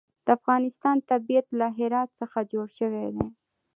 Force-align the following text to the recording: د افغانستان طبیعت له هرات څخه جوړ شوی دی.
د 0.25 0.27
افغانستان 0.37 0.97
طبیعت 1.11 1.47
له 1.59 1.67
هرات 1.77 2.09
څخه 2.19 2.37
جوړ 2.51 2.67
شوی 2.77 3.07
دی. 3.15 3.27